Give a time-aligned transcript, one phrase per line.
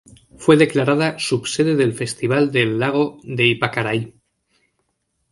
[0.35, 4.15] Fue declarada sub sede del Festival del lago de Ypacaraí.